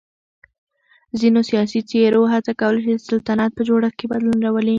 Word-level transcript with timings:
ځینو 1.19 1.39
سیاسی 1.49 1.79
څېرو 1.89 2.21
هڅه 2.33 2.51
کوله 2.61 2.79
چې 2.83 2.89
د 2.97 3.05
سلطنت 3.07 3.51
په 3.55 3.61
جوړښت 3.67 3.95
کې 3.99 4.05
بدلون 4.11 4.37
راولي. 4.41 4.69